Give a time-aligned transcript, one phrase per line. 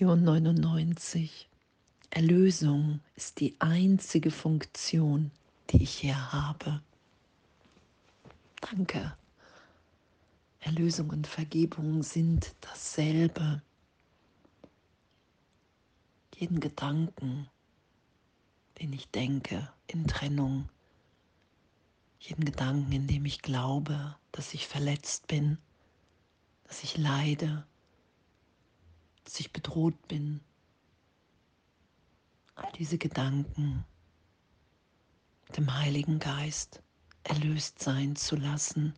[0.00, 1.46] Lektion 99.
[2.08, 5.30] Erlösung ist die einzige Funktion,
[5.68, 6.80] die ich hier habe.
[8.62, 9.14] Danke.
[10.60, 13.60] Erlösung und Vergebung sind dasselbe.
[16.34, 17.46] Jeden Gedanken,
[18.80, 20.70] den ich denke in Trennung,
[22.20, 25.58] jeden Gedanken, in dem ich glaube, dass ich verletzt bin,
[26.64, 27.66] dass ich leide,
[29.24, 30.40] dass ich bedroht bin.
[32.54, 33.84] All diese Gedanken
[35.56, 36.82] dem Heiligen Geist
[37.24, 38.94] erlöst sein zu lassen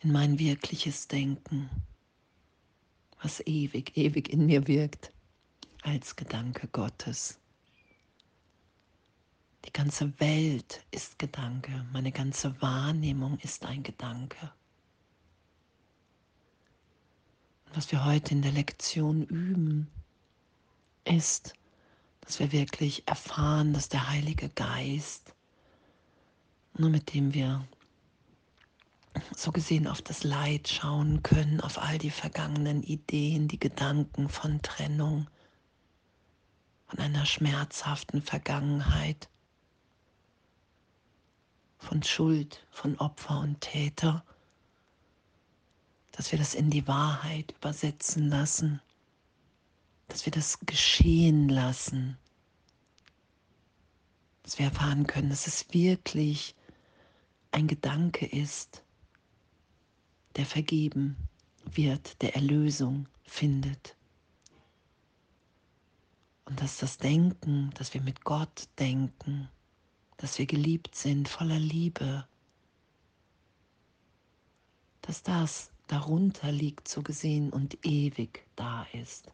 [0.00, 1.68] in mein wirkliches Denken,
[3.20, 5.12] was ewig, ewig in mir wirkt,
[5.82, 7.40] als Gedanke Gottes.
[9.64, 14.52] Die ganze Welt ist Gedanke, meine ganze Wahrnehmung ist ein Gedanke.
[17.56, 19.88] Und was wir heute in der Lektion üben,
[21.04, 21.54] ist,
[22.20, 25.34] dass wir wirklich erfahren, dass der Heilige Geist,
[26.76, 27.66] nur mit dem wir
[29.36, 34.62] so gesehen auf das Leid schauen können, auf all die vergangenen Ideen, die Gedanken von
[34.62, 35.26] Trennung,
[36.86, 39.28] von einer schmerzhaften Vergangenheit,
[41.78, 44.24] von Schuld, von Opfer und Täter,
[46.18, 48.82] dass wir das in die Wahrheit übersetzen lassen,
[50.08, 52.18] dass wir das geschehen lassen,
[54.42, 56.56] dass wir erfahren können, dass es wirklich
[57.52, 58.82] ein Gedanke ist,
[60.34, 61.16] der vergeben
[61.64, 63.94] wird, der Erlösung findet.
[66.46, 69.48] Und dass das Denken, dass wir mit Gott denken,
[70.16, 72.26] dass wir geliebt sind voller Liebe,
[75.02, 79.30] dass das darunter liegt, so gesehen, und ewig da ist.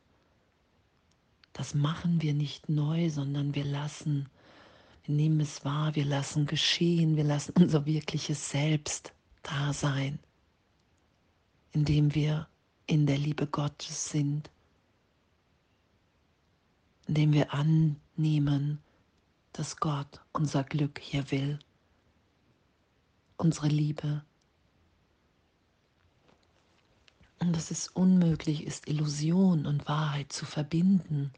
[1.53, 4.29] Das machen wir nicht neu, sondern wir lassen,
[5.05, 9.13] wir nehmen es wahr, wir lassen geschehen, wir lassen unser wirkliches Selbst
[9.43, 10.19] da sein
[11.75, 12.49] indem wir
[12.87, 14.51] in der Liebe Gottes sind,
[17.07, 18.81] indem wir annehmen,
[19.53, 21.59] dass Gott unser Glück hier will,
[23.37, 24.25] unsere Liebe.
[27.53, 31.33] Dass es unmöglich ist, Illusion und Wahrheit zu verbinden.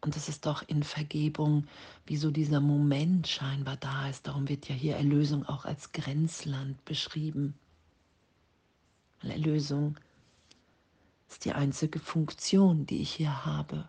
[0.00, 1.66] Und dass es doch in Vergebung,
[2.06, 4.26] wie so dieser Moment scheinbar da ist.
[4.26, 7.54] Darum wird ja hier Erlösung auch als Grenzland beschrieben.
[9.22, 9.96] Erlösung
[11.28, 13.88] ist die einzige Funktion, die ich hier habe.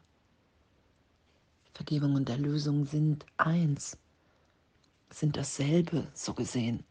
[1.74, 3.98] Vergebung und Erlösung sind eins,
[5.10, 6.86] sind dasselbe, so gesehen.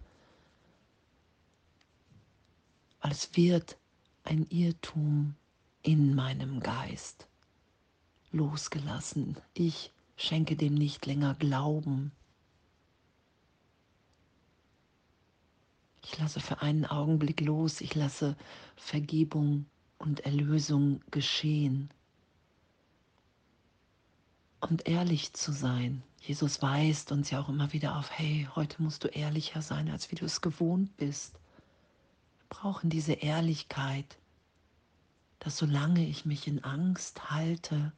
[3.00, 3.78] Weil es wird
[4.25, 5.35] ein Irrtum
[5.83, 7.29] in meinem Geist
[8.33, 9.37] losgelassen.
[9.53, 12.11] Ich schenke dem nicht länger Glauben.
[16.03, 18.37] Ich lasse für einen Augenblick los, ich lasse
[18.77, 19.67] Vergebung
[19.99, 21.91] und Erlösung geschehen.
[24.61, 26.03] Und ehrlich zu sein.
[26.21, 30.11] Jesus weist uns ja auch immer wieder auf, hey, heute musst du ehrlicher sein, als
[30.11, 31.39] wie du es gewohnt bist.
[32.49, 34.19] Brauchen diese Ehrlichkeit,
[35.38, 37.93] dass solange ich mich in Angst halte,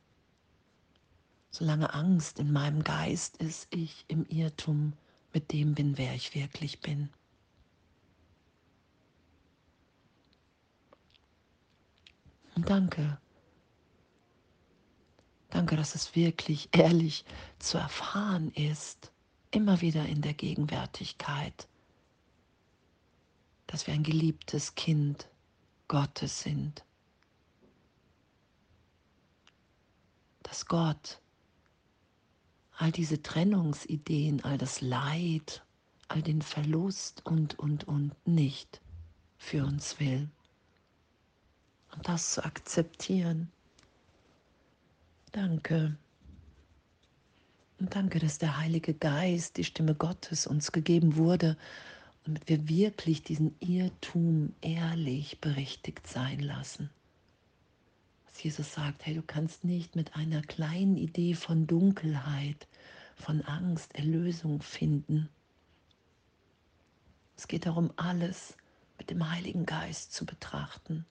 [1.51, 4.95] solange Angst in meinem Geist ist, ich im Irrtum
[5.33, 7.11] mit dem bin, wer ich wirklich bin.
[12.55, 13.19] Und danke.
[15.51, 17.25] Danke, dass es wirklich ehrlich
[17.59, 19.13] zu erfahren ist,
[19.51, 21.69] immer wieder in der Gegenwärtigkeit,
[23.77, 25.29] dass wir ein geliebtes Kind
[25.87, 26.83] Gottes sind.
[30.43, 31.21] Dass Gott
[32.79, 35.63] all diese Trennungsideen, all das Leid,
[36.09, 38.81] all den Verlust und, und, und nicht
[39.37, 40.31] für uns will
[41.95, 43.53] und das zu akzeptieren.
[45.33, 45.99] Danke.
[47.79, 51.59] Und danke, dass der Heilige Geist, die Stimme Gottes uns gegeben wurde,
[52.27, 56.91] damit wir wirklich diesen Irrtum ehrlich berichtigt sein lassen.
[58.27, 62.67] Dass Jesus sagt, hey, du kannst nicht mit einer kleinen Idee von Dunkelheit,
[63.15, 65.29] von Angst, Erlösung finden.
[67.37, 68.57] Es geht darum, alles
[68.99, 71.07] mit dem Heiligen Geist zu betrachten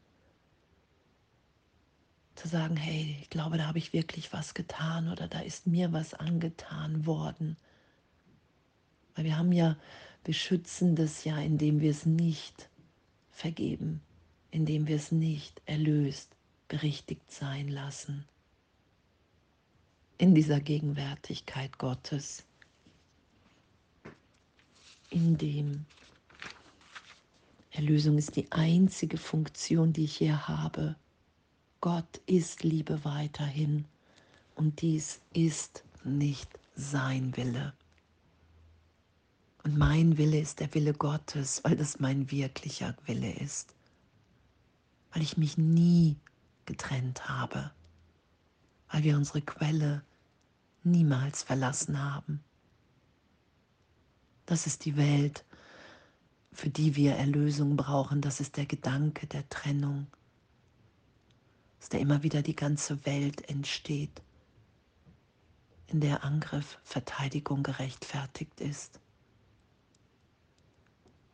[2.35, 5.93] zu sagen, hey, ich glaube, da habe ich wirklich was getan oder da ist mir
[5.93, 7.57] was angetan worden.
[9.15, 9.77] Weil wir haben ja,
[10.25, 12.69] wir schützen das ja, indem wir es nicht
[13.31, 14.01] vergeben,
[14.51, 16.35] indem wir es nicht erlöst
[16.67, 18.25] berichtigt sein lassen
[20.17, 22.43] in dieser Gegenwärtigkeit Gottes,
[25.09, 25.85] in dem
[27.71, 30.95] Erlösung ist die einzige Funktion, die ich hier habe.
[31.81, 33.85] Gott ist Liebe weiterhin
[34.55, 37.73] und dies ist nicht sein Wille.
[39.65, 43.73] Und mein Wille ist der Wille Gottes, weil das mein wirklicher Wille ist,
[45.11, 46.17] weil ich mich nie
[46.67, 47.71] getrennt habe,
[48.91, 50.03] weil wir unsere Quelle
[50.83, 52.43] niemals verlassen haben.
[54.45, 55.43] Das ist die Welt,
[56.53, 58.21] für die wir Erlösung brauchen.
[58.21, 60.05] Das ist der Gedanke der Trennung,
[61.79, 64.21] dass der immer wieder die ganze Welt entsteht,
[65.87, 68.99] in der Angriff, Verteidigung gerechtfertigt ist.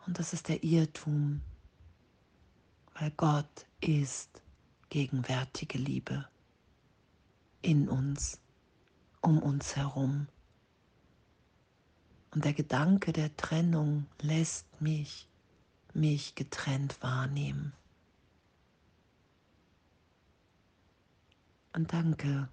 [0.06, 1.42] Und das ist der Irrtum,
[2.96, 4.42] weil Gott ist
[4.90, 6.28] gegenwärtige Liebe
[7.62, 8.40] in uns,
[9.22, 10.28] um uns herum.
[12.32, 15.28] Und der Gedanke der Trennung lässt mich
[15.94, 17.74] mich getrennt wahrnehmen.
[21.74, 22.50] Und danke,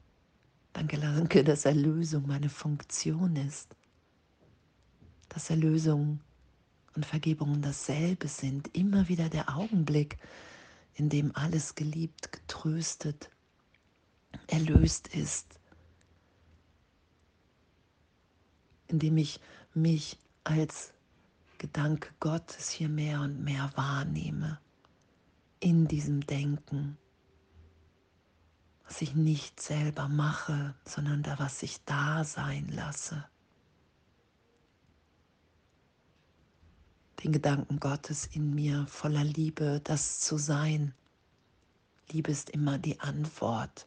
[0.73, 3.75] danke, danke, dass Erlösung meine Funktion ist.
[5.29, 6.21] Dass Erlösung
[6.99, 8.77] und Vergebung dasselbe sind.
[8.77, 10.19] Immer wieder der Augenblick,
[10.95, 13.31] in dem alles geliebt, getröstet,
[14.49, 15.61] erlöst ist.
[18.89, 19.41] In dem ich
[19.75, 20.93] mich als
[21.59, 24.59] Gedanke Gottes hier mehr und mehr wahrnehme.
[25.61, 26.99] In diesem Denken
[28.89, 33.23] was ich nicht selber mache, sondern da, was ich da sein lasse.
[37.23, 40.95] Den Gedanken Gottes in mir voller Liebe, das zu sein.
[42.11, 43.87] Liebe ist immer die Antwort,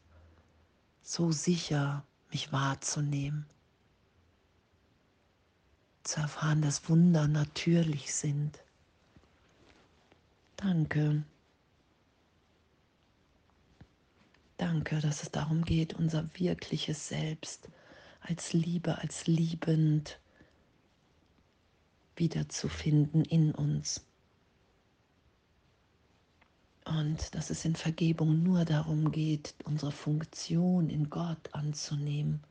[1.01, 3.45] so sicher mich wahrzunehmen,
[6.03, 8.59] zu erfahren, dass Wunder natürlich sind.
[10.57, 11.23] Danke.
[14.57, 17.67] Danke, dass es darum geht, unser wirkliches Selbst
[18.21, 20.20] als Liebe, als liebend
[22.21, 24.05] wiederzufinden in uns.
[26.85, 32.43] Und dass es in Vergebung nur darum geht, unsere Funktion in Gott anzunehmen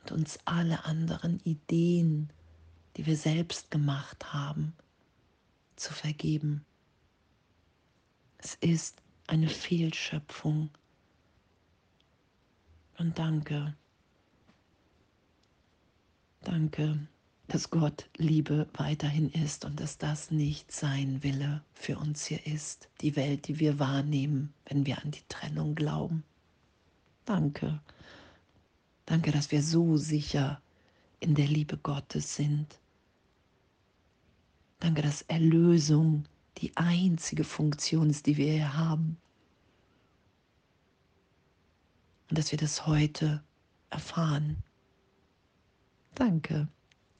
[0.00, 2.30] und uns alle anderen Ideen,
[2.96, 4.74] die wir selbst gemacht haben,
[5.74, 6.64] zu vergeben.
[8.38, 10.70] Es ist eine Fehlschöpfung.
[12.96, 13.74] Und danke.
[16.42, 17.08] Danke
[17.48, 22.88] dass Gott Liebe weiterhin ist und dass das nicht sein Wille für uns hier ist,
[23.00, 26.24] die Welt, die wir wahrnehmen, wenn wir an die Trennung glauben.
[27.24, 27.80] Danke.
[29.06, 30.60] Danke, dass wir so sicher
[31.20, 32.78] in der Liebe Gottes sind.
[34.80, 36.24] Danke, dass Erlösung
[36.58, 39.18] die einzige Funktion ist, die wir hier haben.
[42.30, 43.42] Und dass wir das heute
[43.90, 44.56] erfahren.
[46.14, 46.68] Danke